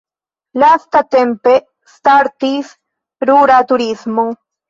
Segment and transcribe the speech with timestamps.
[0.61, 1.53] Lastatempe
[1.97, 2.73] startis
[3.31, 4.27] rura turismo.